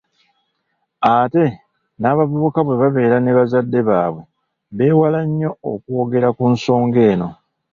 Ate 1.15 1.45
n’abavubuka 2.01 2.59
bwe 2.63 2.75
babeera 2.81 3.17
ne 3.21 3.31
bazadde 3.37 3.79
baabwe 3.89 4.23
beewala 4.77 5.19
nnyo 5.27 5.51
okwogera 5.71 6.29
ku 6.37 6.43
nsonga 6.53 6.99
eno. 7.11 7.29